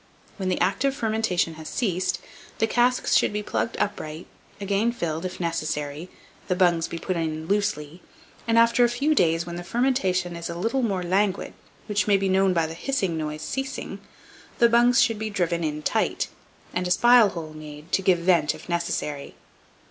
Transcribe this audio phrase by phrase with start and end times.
[0.37, 2.19] When the active fermentation has ceased,
[2.57, 4.25] the casks should be plugged upright,
[4.59, 6.09] again filled, if necessary,
[6.47, 8.01] the bungs be put in loosely,
[8.47, 11.53] and, after a few days, when the fermentation is a little more languid
[11.85, 13.99] (which may be known, by the hissing noise ceasing),
[14.57, 16.29] the bungs should be driven in tight,
[16.73, 19.35] and a spile hole made, to give vent if necessary.